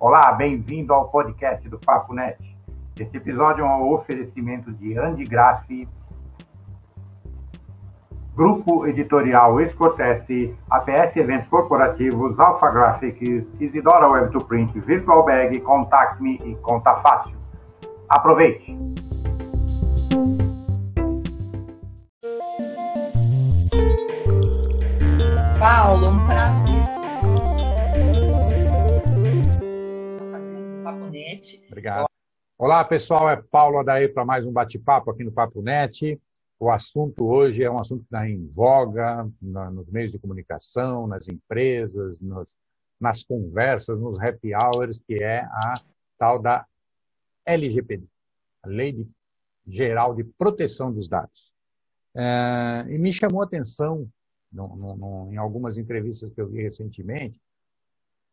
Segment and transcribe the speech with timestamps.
[0.00, 2.38] Olá, bem-vindo ao podcast do Papo Net.
[2.98, 5.86] Esse episódio é um oferecimento de Andy Graff,
[8.34, 16.22] Grupo Editorial Escortece, APS Eventos Corporativos, Alpha Graphics, Isidora Web to Print, Virtual Bag, Contact
[16.22, 17.36] Me e Conta Fácil.
[18.08, 18.89] Aproveite!
[31.70, 32.06] Obrigado.
[32.58, 33.30] Olá, pessoal.
[33.30, 36.20] É Paulo Adair para mais um bate-papo aqui no Papo Net.
[36.58, 41.06] O assunto hoje é um assunto que está em voga na, nos meios de comunicação,
[41.06, 42.58] nas empresas, nos,
[43.00, 45.74] nas conversas, nos happy hours, que é a
[46.18, 46.66] tal da
[47.46, 48.04] LGPD,
[48.64, 49.08] a Lei de,
[49.64, 51.52] Geral de Proteção dos Dados.
[52.16, 54.10] É, e me chamou a atenção
[54.52, 57.40] no, no, no, em algumas entrevistas que eu vi recentemente,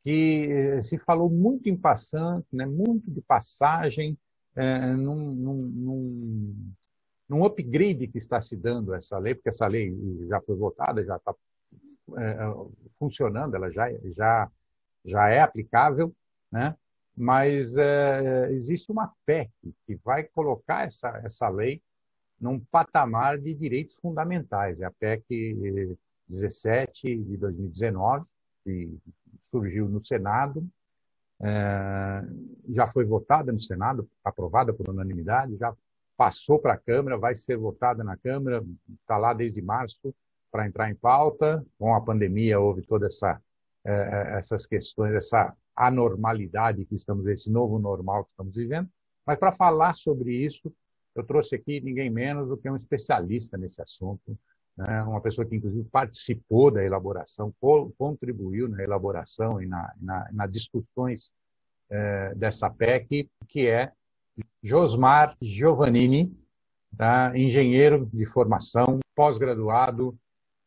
[0.01, 4.17] que eh, se falou muito em passante, né, muito de passagem,
[4.55, 6.73] é, num, num,
[7.29, 9.95] num, upgrade que está se dando essa lei, porque essa lei
[10.27, 11.35] já foi votada, já está
[12.17, 12.37] é,
[12.97, 14.49] funcionando, ela já, já,
[15.05, 16.11] já é aplicável,
[16.51, 16.75] né?
[17.15, 19.51] mas é, existe uma PEC
[19.85, 21.81] que vai colocar essa, essa lei
[22.39, 24.81] num patamar de direitos fundamentais.
[24.81, 28.25] É a PEC 17 de 2019,
[28.63, 28.97] que
[29.41, 30.67] surgiu no Senado,
[31.41, 32.23] é,
[32.69, 35.73] já foi votada no Senado, aprovada por unanimidade, já
[36.15, 38.63] passou para a Câmara, vai ser votada na Câmara,
[39.01, 40.13] está lá desde março
[40.51, 41.63] para entrar em pauta.
[41.77, 43.39] Com a pandemia houve toda essa
[43.87, 48.89] é, essas questões, essa anormalidade que estamos, esse novo normal que estamos vivendo.
[49.25, 50.73] Mas para falar sobre isso,
[51.15, 54.37] eu trouxe aqui ninguém menos do que um especialista nesse assunto,
[54.77, 57.53] né, uma pessoa que inclusive participou da elaboração,
[57.97, 61.33] contribuiu na elaboração e na, na, na discussões
[61.89, 63.91] é, dessa PEC, que é
[64.61, 66.31] Josmar Giovannini,
[66.95, 70.15] tá, engenheiro de formação, pós-graduado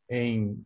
[0.08, 0.60] em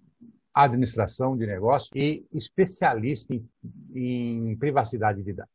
[0.55, 5.53] administração de negócios e especialista em, em privacidade de dados.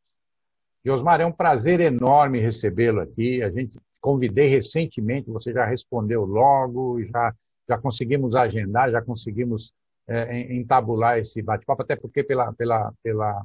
[0.84, 3.42] Josmar, é um prazer enorme recebê-lo aqui.
[3.42, 7.34] A gente convidei recentemente, você já respondeu logo, já
[7.70, 9.72] já conseguimos agendar, já conseguimos
[10.08, 13.42] é, entabular esse bate-papo, até porque pela, pela, pela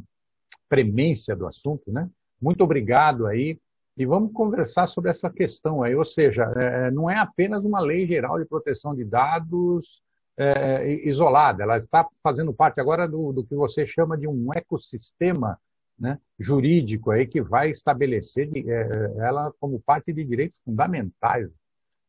[0.67, 2.09] premência do assunto, né?
[2.41, 3.59] Muito obrigado aí.
[3.95, 8.05] E vamos conversar sobre essa questão aí, ou seja, é, não é apenas uma lei
[8.07, 10.03] geral de proteção de dados
[10.37, 15.57] é, isolada, ela está fazendo parte agora do, do que você chama de um ecossistema
[15.97, 21.47] né, jurídico aí que vai estabelecer é, ela como parte de direitos fundamentais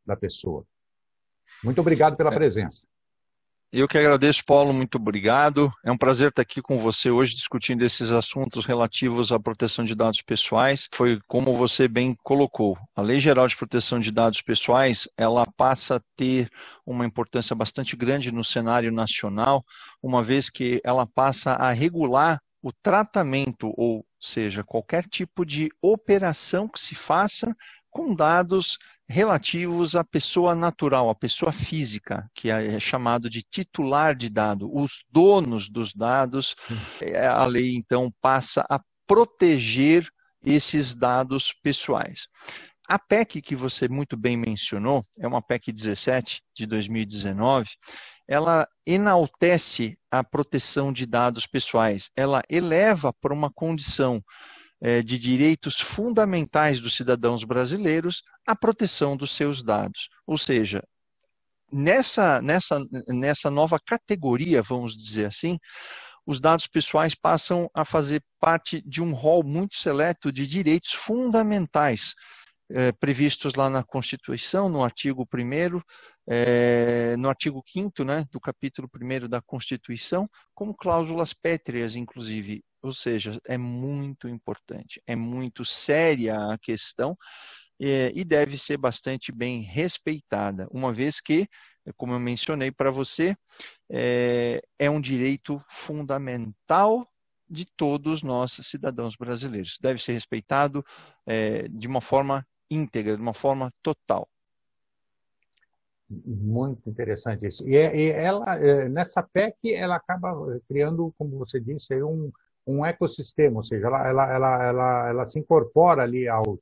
[0.05, 0.65] da pessoa.
[1.63, 2.35] Muito obrigado pela é.
[2.35, 2.87] presença.
[3.73, 5.73] Eu que agradeço, Paulo, muito obrigado.
[5.85, 9.95] É um prazer estar aqui com você hoje discutindo esses assuntos relativos à proteção de
[9.95, 10.89] dados pessoais.
[10.95, 12.79] Foi como você bem colocou.
[12.95, 16.49] A Lei Geral de Proteção de Dados Pessoais, ela passa a ter
[16.87, 19.65] uma importância bastante grande no cenário nacional,
[20.01, 26.69] uma vez que ela passa a regular o tratamento, ou seja, qualquer tipo de operação
[26.69, 27.55] que se faça
[27.91, 28.79] com dados
[29.09, 35.05] relativos à pessoa natural, à pessoa física, que é chamado de titular de dado, os
[35.11, 36.55] donos dos dados.
[37.01, 40.09] É, a lei, então, passa a proteger
[40.45, 42.27] esses dados pessoais.
[42.89, 47.69] A PEC que você muito bem mencionou, é uma PEC 17 de 2019,
[48.29, 54.23] ela enaltece a proteção de dados pessoais, ela eleva para uma condição é,
[55.05, 60.09] de direitos fundamentais dos cidadãos brasileiros a proteção dos seus dados.
[60.27, 60.83] Ou seja,
[61.73, 65.59] nessa, nessa, nessa nova categoria, vamos dizer assim,
[66.27, 72.15] os dados pessoais passam a fazer parte de um rol muito seleto de direitos fundamentais
[72.69, 75.81] é, previstos lá na Constituição, no artigo 1
[76.29, 82.65] é, no artigo 5 né, do capítulo 1 da Constituição, como cláusulas pétreas, inclusive.
[82.87, 87.17] Ou seja, é muito importante, é muito séria a questão
[87.81, 91.49] é, e deve ser bastante bem respeitada, uma vez que,
[91.97, 93.37] como eu mencionei para você,
[93.91, 97.09] é, é um direito fundamental
[97.49, 99.79] de todos nós cidadãos brasileiros.
[99.81, 100.85] Deve ser respeitado
[101.27, 104.29] é, de uma forma íntegra, de uma forma total.
[106.09, 107.67] Muito interessante isso.
[107.69, 110.33] E, e ela, é, nessa PEC, ela acaba
[110.69, 112.33] criando, como você disse, um,
[112.67, 116.59] um ecossistema, ou seja, ela, ela, ela, ela, ela se incorpora ali aos,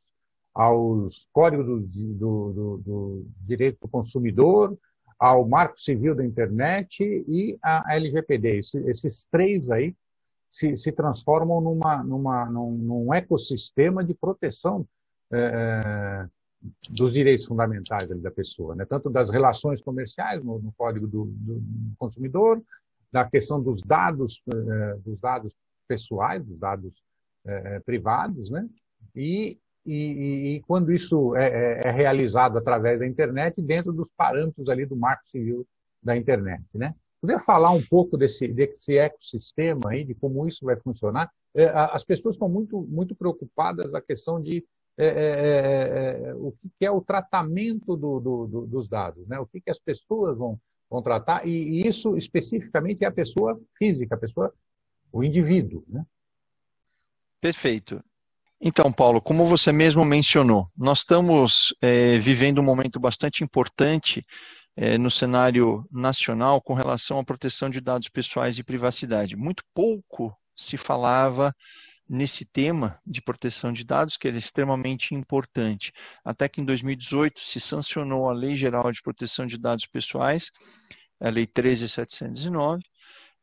[0.55, 4.77] aos códigos do, do, do, do direito do consumidor,
[5.19, 8.59] ao Marco Civil da Internet e a LGPD.
[8.59, 9.95] Esses, três aí
[10.51, 14.87] se, se transformam numa, numa, num, num ecossistema de proteção
[15.33, 16.27] é,
[16.91, 18.85] dos direitos fundamentais da pessoa, né?
[18.85, 21.63] tanto das relações comerciais no, no Código do, do,
[21.99, 22.63] Consumidor,
[23.11, 25.55] da questão dos dados, é, dos dados
[25.87, 26.93] pessoais, dos dados
[27.45, 28.69] é, privados, né?
[29.15, 34.69] E, e, e, quando isso é, é, é, realizado através da internet, dentro dos parâmetros
[34.69, 35.67] ali do Marco Civil
[36.03, 36.95] da internet, né?
[37.21, 41.31] Poderia falar um pouco desse, desse ecossistema aí, de como isso vai funcionar?
[41.55, 44.65] É, as pessoas estão muito, muito preocupadas a questão de
[44.97, 49.39] é, o que é o tratamento do, do, do, dos dados, né?
[49.39, 50.59] o que, que as pessoas vão,
[51.03, 54.53] tratar, e, isso especificamente é a pessoa física, a pessoa,
[55.15, 55.85] o indivíduo.
[55.89, 56.05] Né?
[57.41, 58.03] Perfeito.
[58.61, 64.27] Então, Paulo, como você mesmo mencionou, nós estamos é, vivendo um momento bastante importante
[64.77, 69.37] é, no cenário nacional com relação à proteção de dados pessoais e privacidade.
[69.37, 71.55] Muito pouco se falava
[72.09, 75.93] nesse tema de proteção de dados, que é extremamente importante.
[76.25, 80.51] Até que em 2018 se sancionou a Lei Geral de Proteção de Dados Pessoais,
[81.21, 82.83] a Lei 13709,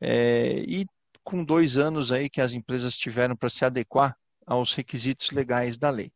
[0.01, 0.85] é, e
[1.23, 4.15] com dois anos aí que as empresas tiveram para se adequar
[4.45, 6.11] aos requisitos legais da lei.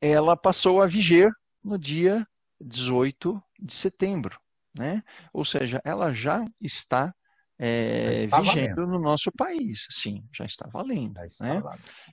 [0.00, 1.30] Ela passou a viger
[1.62, 2.26] no dia
[2.60, 4.38] 18 de setembro.
[4.74, 5.02] Né?
[5.32, 7.12] Ou seja, ela já está,
[7.58, 8.86] é, já vigendo valendo.
[8.86, 9.86] no nosso país.
[9.90, 11.14] Sim, já está valendo.
[11.14, 11.62] Já está né?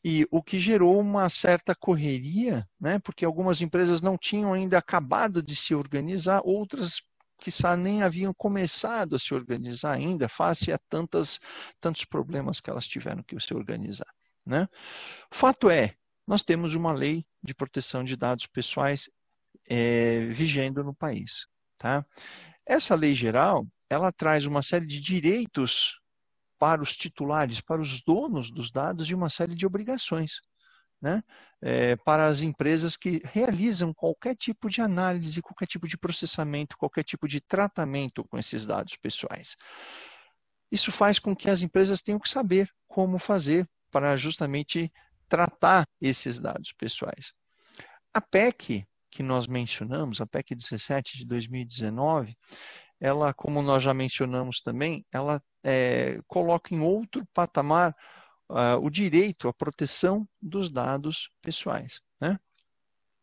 [0.04, 3.00] E o que gerou uma certa correria, né?
[3.00, 7.02] porque algumas empresas não tinham ainda acabado de se organizar, outras
[7.38, 11.40] quiçá nem haviam começado a se organizar ainda, face a tantas,
[11.80, 14.12] tantos problemas que elas tiveram que se organizar.
[14.46, 14.68] Né?
[15.32, 15.96] Fato é,
[16.26, 19.10] nós temos uma lei de proteção de dados pessoais
[19.70, 21.48] é, vigendo no país.
[21.78, 22.06] Tá?
[22.66, 26.00] Essa lei geral, ela traz uma série de direitos
[26.58, 30.42] para os titulares, para os donos dos dados e uma série de obrigações.
[31.02, 31.24] Né?
[31.62, 37.04] É, para as empresas que realizam qualquer tipo de análise, qualquer tipo de processamento, qualquer
[37.04, 39.56] tipo de tratamento com esses dados pessoais.
[40.72, 44.92] Isso faz com que as empresas tenham que saber como fazer para justamente
[45.30, 47.32] tratar esses dados pessoais.
[48.14, 52.36] A PEC, que nós mencionamos, a PEC 17 de 2019,
[53.00, 57.96] ela, como nós já mencionamos também, ela é, coloca em outro patamar
[58.50, 62.02] uh, o direito à proteção dos dados pessoais.
[62.20, 62.40] Né?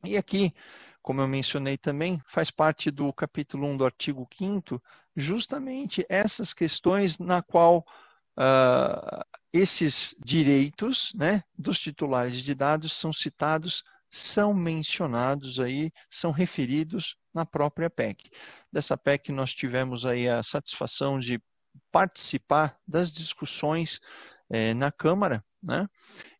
[0.04, 0.52] E aqui,
[1.02, 4.82] como eu mencionei também, faz parte do capítulo 1 do artigo 5
[5.16, 7.86] justamente essas questões na qual
[8.36, 17.16] uh, esses direitos né, dos titulares de dados são citados são mencionados aí, são referidos
[17.32, 18.30] na própria PEC.
[18.72, 21.42] Dessa PEC nós tivemos aí a satisfação de
[21.90, 23.98] participar das discussões
[24.50, 25.88] é, na Câmara, né?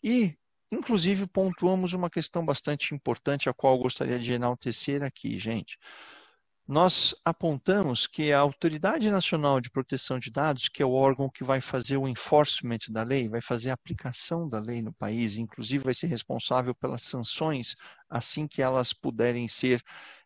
[0.02, 0.36] E
[0.70, 5.78] inclusive pontuamos uma questão bastante importante a qual gostaria de enaltecer aqui, gente
[6.66, 11.44] nós apontamos que a Autoridade Nacional de Proteção de Dados, que é o órgão que
[11.44, 15.84] vai fazer o enforcement da lei, vai fazer a aplicação da lei no país, inclusive
[15.84, 17.76] vai ser responsável pelas sanções
[18.08, 19.82] assim que elas puderem ser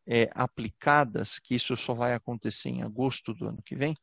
[0.07, 3.97] é, aplicadas, que isso só vai acontecer em agosto do ano que vem,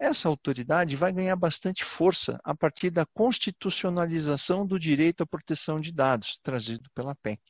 [0.00, 5.92] essa autoridade vai ganhar bastante força a partir da constitucionalização do direito à proteção de
[5.92, 7.40] dados, trazido pela PEC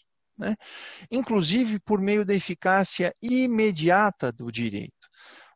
[0.40, 0.56] né?
[1.10, 5.06] inclusive por meio da eficácia imediata do direito.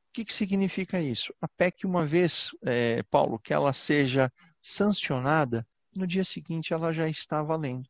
[0.08, 1.34] O que, que significa isso?
[1.40, 4.30] A PEC, uma vez, é, Paulo, que ela seja
[4.62, 7.88] sancionada, no dia seguinte ela já está valendo.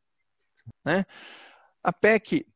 [0.85, 1.05] Né?
[1.83, 2.47] A PEC,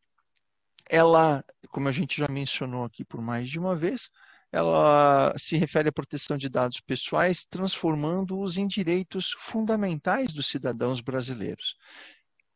[0.89, 4.09] ela, como a gente já mencionou aqui por mais de uma vez,
[4.51, 11.77] ela se refere à proteção de dados pessoais, transformando-os em direitos fundamentais dos cidadãos brasileiros.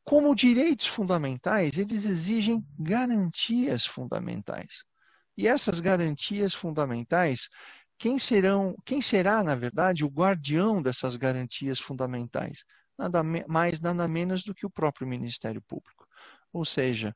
[0.04, 4.82] Como direitos fundamentais, eles exigem garantias fundamentais.
[5.37, 7.49] E essas garantias fundamentais,
[7.99, 12.64] quem serão, quem será, na verdade, o guardião dessas garantias fundamentais?
[12.99, 16.06] Nada mais, nada menos do que o próprio Ministério Público.
[16.52, 17.14] Ou seja,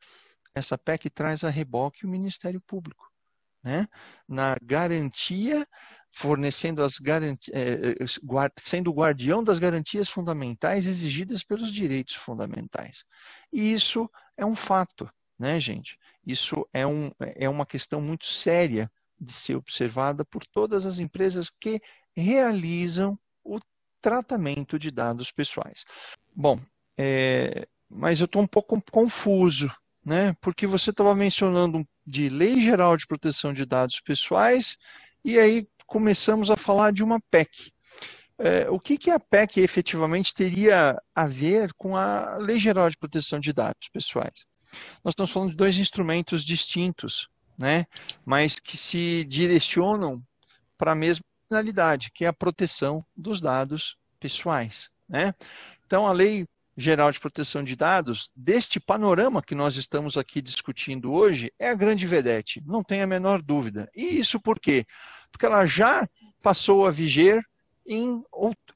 [0.54, 3.11] essa PEC traz a reboque o Ministério Público,
[3.66, 3.88] né?
[4.28, 5.66] na garantia
[6.12, 13.04] fornecendo as garantias, eh, eh, sendo guardião das garantias fundamentais exigidas pelos direitos fundamentais.
[13.52, 15.99] E isso é um fato, né, gente?
[16.25, 21.50] Isso é, um, é uma questão muito séria de ser observada por todas as empresas
[21.50, 21.82] que
[22.16, 23.58] realizam o
[24.00, 25.85] tratamento de dados pessoais.
[26.35, 26.58] Bom,
[26.96, 29.70] é, mas eu estou um pouco confuso,
[30.07, 30.37] né?
[30.41, 34.79] Porque você estava mencionando de Lei Geral de Proteção de Dados Pessoais
[35.25, 37.73] e aí começamos a falar de uma PEC.
[38.39, 42.97] é, o que, que a PEC efetivamente teria a ver com a Lei Geral de
[42.97, 44.47] Proteção de Dados Pessoais?
[45.03, 47.87] Nós estamos falando de dois instrumentos distintos, né?
[48.25, 50.23] mas que se direcionam
[50.79, 54.89] para a mesma finalidade, que é a proteção dos dados pessoais.
[55.09, 55.35] Né?
[55.85, 61.12] Então, a Lei Geral de Proteção de Dados, deste panorama que nós estamos aqui discutindo
[61.12, 63.90] hoje, é a grande vedete, não tem a menor dúvida.
[63.97, 64.85] E isso por quê?
[65.33, 66.06] Porque ela já
[66.42, 67.42] passou a viger
[67.87, 68.23] em,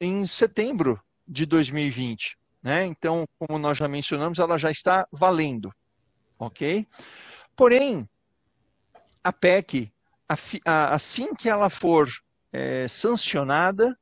[0.00, 2.38] em setembro de 2020.
[2.62, 2.86] Né?
[2.86, 5.70] Então, como nós já mencionamos, ela já está valendo.
[6.38, 6.86] Ok?
[7.54, 8.08] Porém,
[9.22, 9.92] a PEC,
[10.64, 12.08] assim que ela for
[12.50, 13.94] é, sancionada,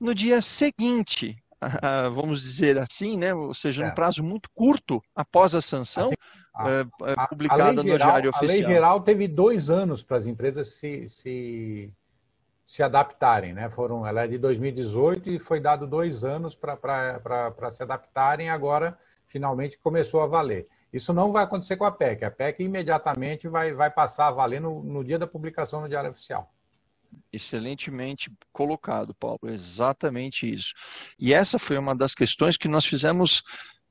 [0.00, 1.36] no dia seguinte
[2.14, 3.34] vamos dizer assim, né?
[3.34, 3.94] ou seja, num é.
[3.94, 6.14] prazo muito curto após a sanção, assim,
[6.54, 8.50] a, a, publicada a no Diário Oficial.
[8.50, 11.92] A lei geral teve dois anos para as empresas se, se,
[12.64, 13.52] se adaptarem.
[13.52, 13.70] Né?
[13.70, 18.96] Foram, ela é de 2018 e foi dado dois anos para se adaptarem, agora
[19.26, 20.68] finalmente começou a valer.
[20.92, 22.24] Isso não vai acontecer com a PEC.
[22.24, 26.10] A PEC imediatamente vai, vai passar a valer no, no dia da publicação no Diário
[26.10, 26.50] Oficial.
[27.32, 29.40] Excelentemente colocado, Paulo.
[29.44, 30.72] Exatamente isso.
[31.18, 33.42] E essa foi uma das questões que nós fizemos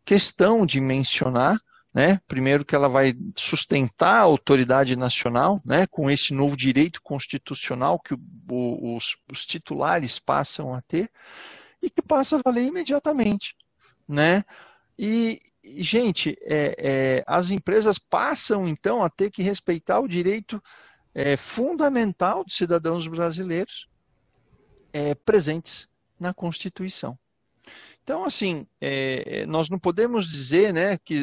[0.03, 1.59] questão de mencionar.
[1.93, 2.19] Né?
[2.27, 5.87] Primeiro que ela vai sustentar a autoridade nacional, né?
[5.87, 11.09] com esse novo direito constitucional que o, os, os, titulares passam a ter
[11.81, 13.55] e que passa a valer imediatamente,
[14.05, 14.43] né?
[14.97, 20.61] E, gente, é, é, as empresas passam então a ter que respeitar o direito
[21.15, 23.87] é, fundamental dos cidadãos brasileiros
[24.91, 25.87] é, presentes
[26.19, 27.17] na Constituição.
[28.03, 31.15] Então, assim, é, nós não podemos dizer né, que,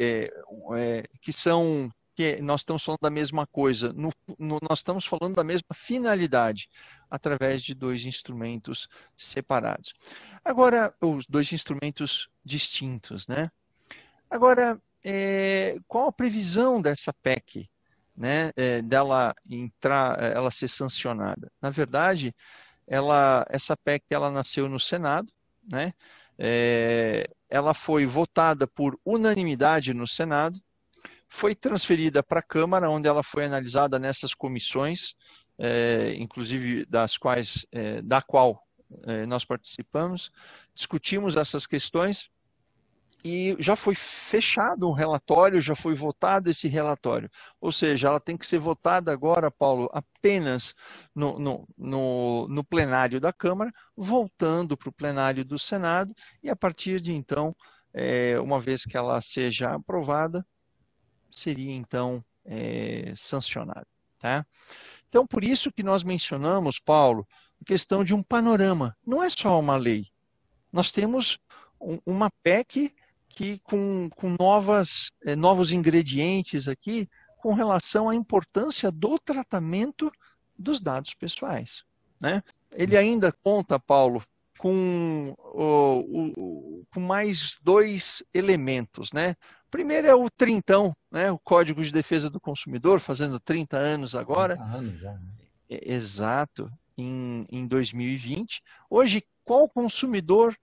[0.00, 5.04] é, é, que são que nós estamos falando da mesma coisa, no, no, nós estamos
[5.04, 6.70] falando da mesma finalidade,
[7.10, 9.92] através de dois instrumentos separados.
[10.42, 13.50] Agora, os dois instrumentos distintos, né?
[14.30, 17.68] Agora, é, qual a previsão dessa PEC?
[18.16, 21.50] Né, é, dela entrar, é, ela ser sancionada.
[21.60, 22.34] Na verdade,
[22.86, 25.30] ela, essa PEC ela nasceu no Senado,
[25.70, 25.92] né,
[26.38, 30.60] é, ela foi votada por unanimidade no Senado,
[31.28, 35.14] foi transferida para a Câmara, onde ela foi analisada nessas comissões,
[35.58, 38.62] é, inclusive das quais, é, da qual
[39.04, 40.30] é, nós participamos,
[40.74, 42.30] discutimos essas questões
[43.24, 47.28] e já foi fechado um relatório, já foi votado esse relatório.
[47.60, 50.74] Ou seja, ela tem que ser votada agora, Paulo, apenas
[51.14, 56.54] no, no, no, no plenário da Câmara, voltando para o plenário do Senado, e a
[56.54, 57.54] partir de então,
[57.92, 60.46] é, uma vez que ela seja aprovada,
[61.30, 63.86] seria então é, sancionada.
[64.18, 64.46] Tá?
[65.08, 67.26] Então, por isso que nós mencionamos, Paulo,
[67.60, 68.96] a questão de um panorama.
[69.04, 70.06] Não é só uma lei.
[70.72, 71.38] Nós temos
[71.80, 72.94] um, uma PEC
[73.36, 80.10] aqui com, com novas, eh, novos ingredientes aqui com relação à importância do tratamento
[80.58, 81.84] dos dados pessoais.
[82.18, 82.42] Né?
[82.72, 84.24] Ele ainda conta, Paulo,
[84.58, 89.12] com, o, o, com mais dois elementos.
[89.12, 89.36] Né?
[89.70, 91.30] Primeiro é o trintão, né?
[91.30, 94.56] o Código de Defesa do Consumidor, fazendo 30 anos agora.
[94.56, 95.12] 30 anos já.
[95.12, 95.20] Né?
[95.68, 98.62] Exato, em, em 2020.
[98.88, 100.56] Hoje, qual consumidor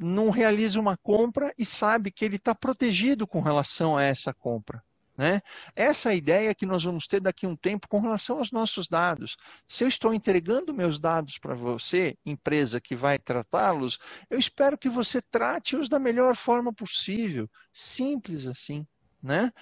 [0.00, 4.82] não realiza uma compra e sabe que ele está protegido com relação a essa compra.
[5.18, 5.42] Né?
[5.74, 8.52] Essa é a ideia que nós vamos ter daqui a um tempo com relação aos
[8.52, 9.36] nossos dados.
[9.66, 13.98] Se eu estou entregando meus dados para você, empresa que vai tratá-los,
[14.30, 17.50] eu espero que você trate-os da melhor forma possível.
[17.72, 18.86] Simples assim.
[19.20, 19.52] Né?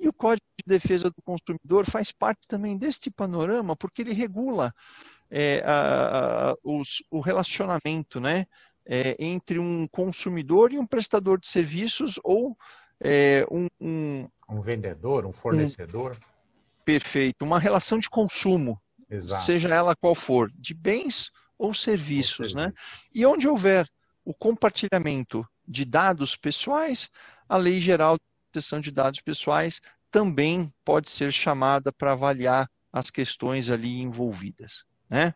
[0.00, 4.74] E o Código de Defesa do Consumidor faz parte também deste panorama, porque ele regula
[5.30, 8.46] é, a, a, os, o relacionamento né,
[8.86, 12.56] é, entre um consumidor e um prestador de serviços ou
[13.00, 16.12] é, um, um, um, vendedor, um fornecedor.
[16.12, 19.42] Um, perfeito, uma relação de consumo, Exato.
[19.42, 22.72] seja ela qual for, de bens ou serviços, ou né?
[23.12, 23.88] E onde houver
[24.24, 27.10] o compartilhamento de dados pessoais,
[27.48, 33.10] a Lei Geral de Proteção de Dados Pessoais também pode ser chamada para avaliar as
[33.10, 35.34] questões ali envolvidas, né?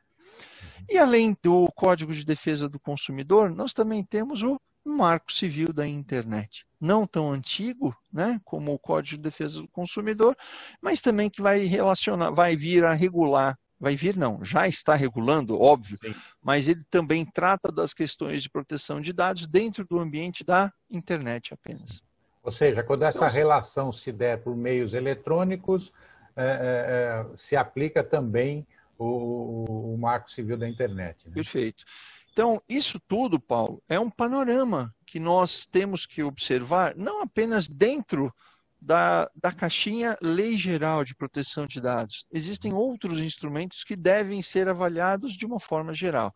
[0.89, 5.87] E além do Código de Defesa do Consumidor, nós também temos o Marco Civil da
[5.87, 6.67] Internet.
[6.81, 10.37] Não tão antigo, né, como o Código de Defesa do Consumidor,
[10.81, 15.61] mas também que vai relacionar, vai vir a regular, vai vir não, já está regulando,
[15.61, 16.15] óbvio, Sim.
[16.43, 21.53] mas ele também trata das questões de proteção de dados dentro do ambiente da internet
[21.53, 22.03] apenas.
[22.43, 25.93] Ou seja, quando essa então, relação se der por meios eletrônicos,
[26.35, 28.67] é, é, se aplica também
[28.99, 31.29] o, o marco civil da internet.
[31.29, 31.35] Né?
[31.35, 31.85] Perfeito.
[32.33, 38.33] Então, isso tudo, Paulo, é um panorama que nós temos que observar, não apenas dentro
[38.81, 42.27] da, da caixinha Lei Geral de Proteção de Dados.
[42.33, 46.33] Existem outros instrumentos que devem ser avaliados de uma forma geral,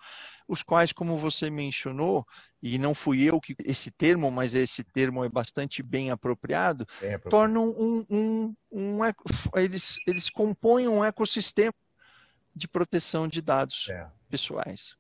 [0.49, 2.27] os quais, como você mencionou,
[2.61, 7.15] e não fui eu que esse termo, mas esse termo é bastante bem apropriado, bem
[7.15, 7.31] apropriado.
[7.31, 8.99] tornam um, um, um,
[9.55, 11.73] eles, eles compõem um ecossistema
[12.55, 14.07] de proteção de dados é.
[14.29, 14.97] pessoais.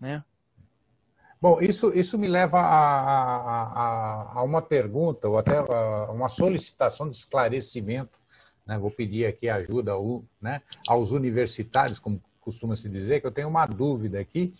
[0.00, 0.24] Né?
[1.40, 5.60] Bom, isso, isso me leva a, a, a, uma pergunta, ou até
[6.10, 8.18] uma solicitação de esclarecimento.
[8.66, 8.76] Né?
[8.78, 9.92] Vou pedir aqui ajuda
[10.40, 14.54] né, aos universitários, como costuma se dizer, que eu tenho uma dúvida aqui,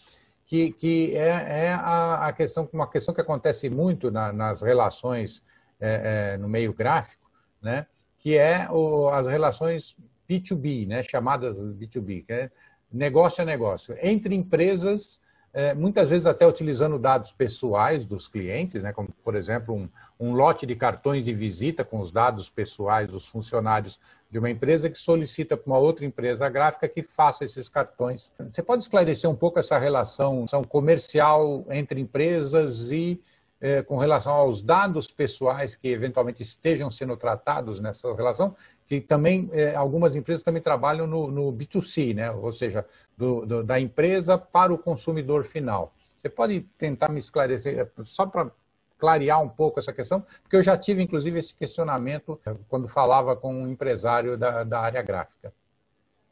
[0.46, 5.42] que, que é, é a, a, questão, uma questão que acontece muito na, nas relações
[5.80, 7.30] é, é, no meio gráfico,
[7.60, 7.86] né?
[8.18, 9.96] que é o, as relações
[10.28, 11.02] B2B, né?
[11.02, 12.50] chamadas B2B, que é
[12.92, 15.20] negócio a negócio, entre empresas
[15.52, 19.88] é, muitas vezes até utilizando dados pessoais dos clientes, né, como, por exemplo, um,
[20.20, 23.98] um, lote de cartões de visita com os dados pessoais dos funcionários
[24.30, 28.30] de uma empresa que solicita para uma outra empresa gráfica que faça esses cartões.
[28.50, 33.20] Você pode esclarecer um pouco essa relação comercial entre empresas e
[33.60, 38.54] é, com relação aos dados pessoais que eventualmente estejam sendo tratados nessa relação,
[38.86, 42.30] que também é, algumas empresas também trabalham no, no B2C, né?
[42.30, 42.86] ou seja,
[43.16, 45.92] do, do, da empresa para o consumidor final.
[46.16, 48.50] Você pode tentar me esclarecer, é, só para
[48.98, 53.36] clarear um pouco essa questão, porque eu já tive, inclusive, esse questionamento é, quando falava
[53.36, 55.52] com um empresário da, da área gráfica.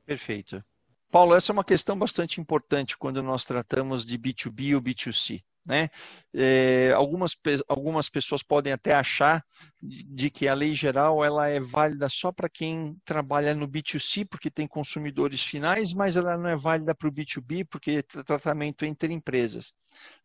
[0.05, 0.63] Perfeito.
[1.11, 5.43] Paulo, essa é uma questão bastante importante quando nós tratamos de B2B ou B2C.
[5.67, 5.89] Né?
[6.33, 9.45] É, algumas, algumas pessoas podem até achar
[9.83, 14.25] de, de, que a lei geral ela é válida só para quem trabalha no B2C,
[14.29, 18.85] porque tem consumidores finais, mas ela não é válida para o B2B, porque é tratamento
[18.85, 19.73] entre empresas.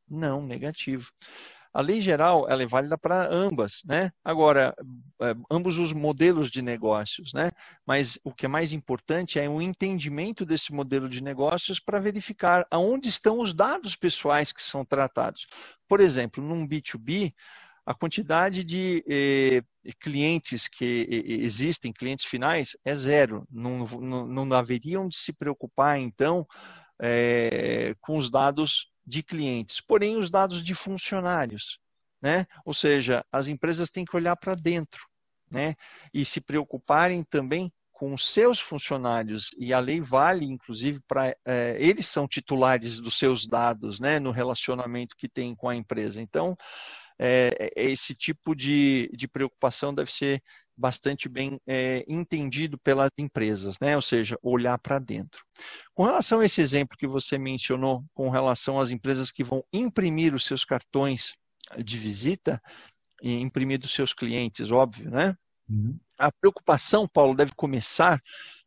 [0.07, 1.09] Não, negativo.
[1.73, 4.11] A lei geral ela é válida para ambas, né?
[4.23, 4.75] Agora,
[5.21, 7.51] é, ambos os modelos de negócios, né?
[7.85, 12.65] Mas o que é mais importante é o entendimento desse modelo de negócios para verificar
[12.69, 15.47] aonde estão os dados pessoais que são tratados.
[15.87, 17.33] Por exemplo, num B2B,
[17.85, 19.63] a quantidade de eh,
[19.99, 23.47] clientes que eh, existem, clientes finais, é zero.
[23.49, 26.45] Não, não, não haveriam de se preocupar, então,
[27.01, 31.77] eh, com os dados de clientes, porém os dados de funcionários,
[32.21, 32.47] né?
[32.63, 35.05] Ou seja, as empresas têm que olhar para dentro,
[35.51, 35.75] né?
[36.13, 41.75] E se preocuparem também com os seus funcionários e a lei vale, inclusive, para é,
[41.77, 44.17] eles são titulares dos seus dados, né?
[44.17, 46.21] No relacionamento que tem com a empresa.
[46.21, 46.55] Então,
[47.19, 50.41] é, esse tipo de, de preocupação deve ser
[50.81, 53.95] bastante bem é, entendido pelas empresas, né?
[53.95, 55.45] ou seja, olhar para dentro.
[55.93, 60.33] Com relação a esse exemplo que você mencionou, com relação às empresas que vão imprimir
[60.33, 61.35] os seus cartões
[61.77, 62.61] de visita
[63.21, 65.37] e imprimir dos seus clientes, óbvio, né?
[65.69, 65.97] Uhum.
[66.17, 68.21] A preocupação, Paulo, deve começar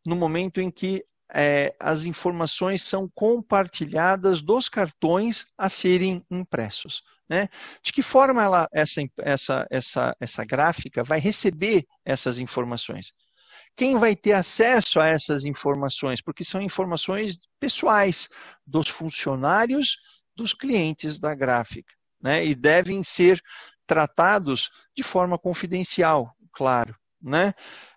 [0.05, 7.03] no momento em que é, as informações são compartilhadas dos cartões a serem impressos.
[7.27, 7.47] Né?
[7.83, 13.13] De que forma ela, essa, essa, essa, essa gráfica vai receber essas informações?
[13.75, 16.21] Quem vai ter acesso a essas informações?
[16.21, 18.29] Porque são informações pessoais
[18.65, 19.97] dos funcionários
[20.35, 21.93] dos clientes da gráfica.
[22.21, 22.45] Né?
[22.45, 23.41] E devem ser
[23.85, 26.95] tratados de forma confidencial, claro.
[27.21, 27.53] Né?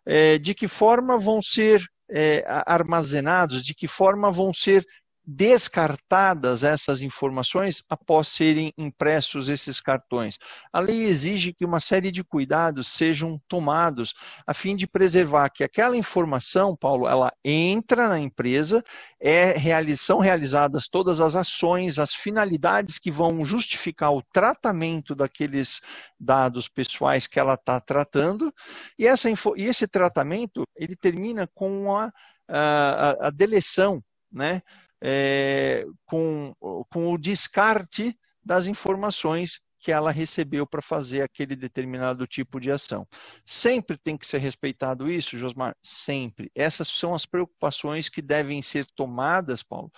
[0.06, 4.84] É, de que forma vão ser é, armazenados, de que forma vão ser
[5.30, 10.38] descartadas essas informações após serem impressos esses cartões.
[10.72, 14.14] A lei exige que uma série de cuidados sejam tomados
[14.46, 18.82] a fim de preservar que aquela informação, Paulo, ela entra na empresa,
[19.20, 19.54] é,
[19.96, 25.82] são realizadas todas as ações, as finalidades que vão justificar o tratamento daqueles
[26.18, 28.50] dados pessoais que ela está tratando,
[28.98, 32.10] e, essa, e esse tratamento ele termina com a,
[32.48, 34.62] a, a deleção né,
[35.02, 36.54] é, com,
[36.90, 43.06] com o descarte das informações que ela recebeu para fazer aquele determinado tipo de ação.
[43.44, 45.76] Sempre tem que ser respeitado isso, Josmar?
[45.82, 46.50] Sempre.
[46.54, 49.90] Essas são as preocupações que devem ser tomadas, Paulo,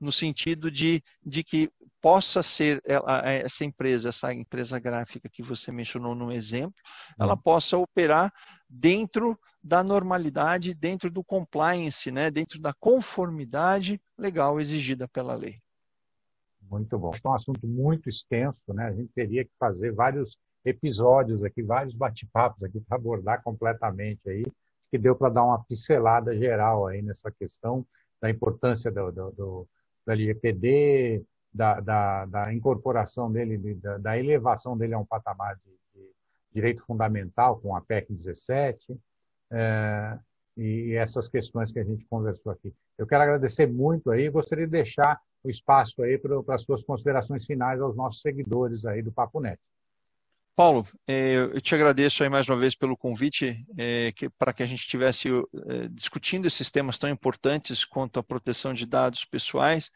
[0.00, 1.70] no sentido de, de que
[2.06, 2.80] possa ser
[3.42, 6.80] essa empresa, essa empresa gráfica que você mencionou no exemplo,
[7.18, 7.38] ela hum.
[7.38, 8.32] possa operar
[8.70, 15.58] dentro da normalidade, dentro do compliance, né, dentro da conformidade legal exigida pela lei.
[16.70, 17.10] Muito bom.
[17.10, 18.86] É um assunto muito extenso, né?
[18.86, 24.42] A gente teria que fazer vários episódios aqui, vários bate-papos aqui para abordar completamente aí.
[24.42, 27.84] Acho que deu para dar uma pincelada geral aí nessa questão
[28.22, 29.68] da importância do, do, do,
[30.06, 31.24] do LGPD,
[31.56, 36.10] da, da, da incorporação dele, da, da, elevação dele a um patamar de, de
[36.52, 38.96] direito fundamental com a PEC 17
[39.50, 40.18] é,
[40.56, 42.72] e essas questões que a gente conversou aqui.
[42.98, 46.82] Eu quero agradecer muito aí, gostaria de deixar o espaço aí para, para as suas
[46.82, 49.58] considerações finais aos nossos seguidores aí do Papo Net.
[50.54, 54.66] Paulo, é, eu te agradeço aí mais uma vez pelo convite é, para que a
[54.66, 59.90] gente estivesse é, discutindo esses temas tão importantes quanto a proteção de dados pessoais.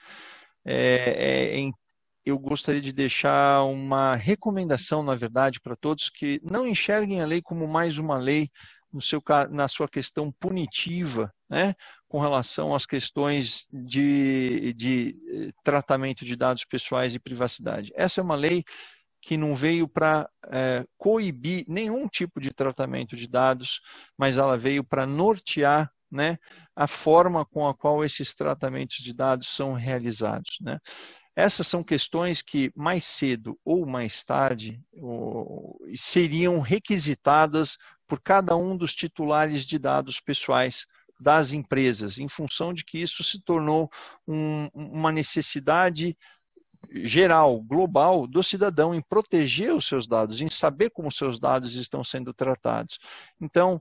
[2.25, 7.41] Eu gostaria de deixar uma recomendação, na verdade, para todos que não enxerguem a lei
[7.43, 8.51] como mais uma lei
[8.93, 11.75] no seu, na sua questão punitiva, né,
[12.09, 17.93] com relação às questões de, de tratamento de dados pessoais e privacidade.
[17.95, 18.65] Essa é uma lei
[19.23, 23.81] que não veio para é, coibir nenhum tipo de tratamento de dados,
[24.17, 26.39] mas ela veio para nortear né,
[26.75, 30.59] a forma com a qual esses tratamentos de dados são realizados.
[30.61, 30.79] Né.
[31.37, 34.81] Essas são questões que mais cedo ou mais tarde
[35.95, 40.85] seriam requisitadas por cada um dos titulares de dados pessoais
[41.21, 43.91] das empresas, em função de que isso se tornou
[44.27, 46.17] um, uma necessidade
[46.91, 51.77] geral, global, do cidadão em proteger os seus dados, em saber como os seus dados
[51.77, 52.99] estão sendo tratados.
[53.41, 53.81] Então,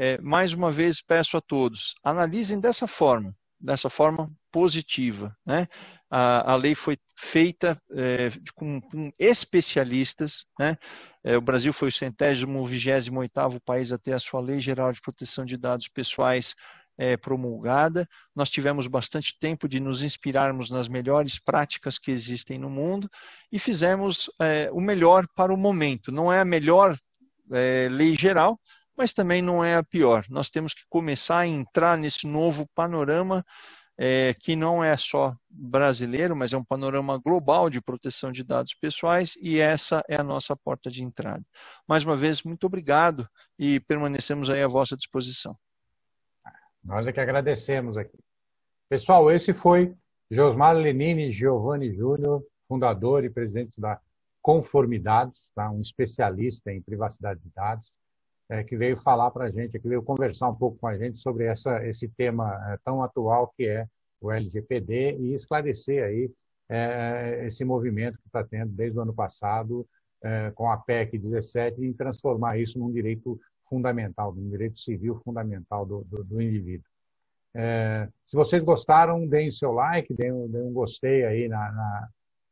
[0.00, 5.36] é, mais uma vez, peço a todos, analisem dessa forma, dessa forma positiva.
[5.44, 5.66] Né?
[6.08, 10.46] A, a lei foi feita é, com, com, especialistas.
[10.56, 10.78] Né?
[11.24, 14.92] É, o Brasil foi o centésimo, vigésimo oitavo país a ter a sua lei geral
[14.92, 16.54] de proteção de dados pessoais
[16.96, 18.08] é, promulgada.
[18.36, 23.10] Nós tivemos bastante tempo de nos inspirarmos nas melhores práticas que existem no mundo
[23.50, 26.12] e fizemos é, o melhor para o momento.
[26.12, 26.96] Não é a melhor
[27.50, 28.60] é, lei geral,
[28.98, 30.24] mas também não é a pior.
[30.28, 33.44] Nós temos que começar a entrar nesse novo panorama.
[34.00, 38.72] É, que não é só brasileiro, mas é um panorama global de proteção de dados
[38.72, 41.44] pessoais e essa é a nossa porta de entrada.
[41.84, 45.58] Mais uma vez, muito obrigado e permanecemos aí à vossa disposição.
[46.84, 48.16] Nós é que agradecemos aqui.
[48.88, 49.92] Pessoal, esse foi
[50.30, 54.00] Josmar Lenini Giovanni Júnior, fundador e presidente da
[54.40, 55.70] Conformidades, tá?
[55.70, 57.92] um especialista em privacidade de dados,
[58.48, 61.18] é, que veio falar para a gente, que veio conversar um pouco com a gente
[61.18, 63.86] sobre essa, esse tema é, tão atual que é
[64.20, 66.30] o LGPD e esclarecer aí
[66.68, 69.86] é, esse movimento que está tendo desde o ano passado
[70.22, 75.86] é, com a PEC 17 em transformar isso num direito fundamental, um direito civil fundamental
[75.86, 76.86] do, do, do indivíduo.
[77.54, 82.08] É, se vocês gostaram, deem seu like, deem, deem um gostei aí na, na,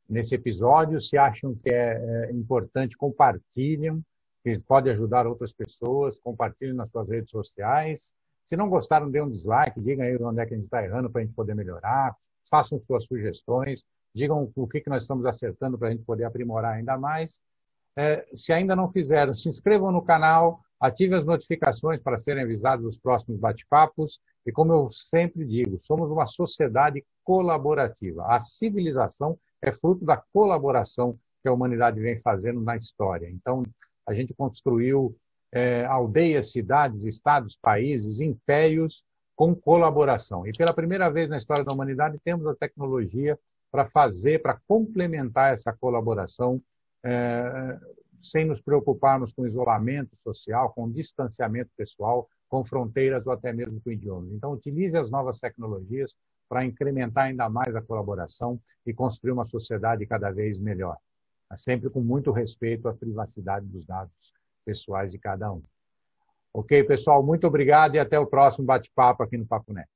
[0.08, 1.00] nesse episódio.
[1.00, 4.02] Se acham que é, é importante, compartilhem,
[4.46, 8.14] que pode ajudar outras pessoas, compartilhem nas suas redes sociais.
[8.44, 11.10] Se não gostaram, deem um dislike, digam aí onde é que a gente está errando
[11.10, 12.14] para a gente poder melhorar,
[12.48, 16.74] façam suas sugestões, digam o que, que nós estamos acertando para a gente poder aprimorar
[16.74, 17.42] ainda mais.
[17.96, 22.84] É, se ainda não fizeram, se inscrevam no canal, ative as notificações para serem avisados
[22.84, 24.20] dos próximos bate-papos.
[24.46, 28.24] E como eu sempre digo, somos uma sociedade colaborativa.
[28.28, 33.28] A civilização é fruto da colaboração que a humanidade vem fazendo na história.
[33.28, 33.64] Então,
[34.06, 35.16] a gente construiu
[35.52, 39.02] é, aldeias, cidades, estados, países, impérios
[39.34, 40.46] com colaboração.
[40.46, 43.38] E pela primeira vez na história da humanidade, temos a tecnologia
[43.70, 46.60] para fazer, para complementar essa colaboração
[47.04, 47.78] é,
[48.22, 53.90] sem nos preocuparmos com isolamento social, com distanciamento pessoal, com fronteiras ou até mesmo com
[53.90, 54.32] idiomas.
[54.32, 56.16] Então, utilize as novas tecnologias
[56.48, 60.96] para incrementar ainda mais a colaboração e construir uma sociedade cada vez melhor,
[61.54, 64.12] sempre com muito respeito à privacidade dos dados
[64.64, 65.62] pessoais de cada um.
[66.52, 69.88] Ok, pessoal, muito obrigado e até o próximo bate-papo aqui no Papo Net.